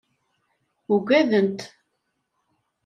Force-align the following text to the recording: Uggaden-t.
Uggaden-t. 0.93 1.59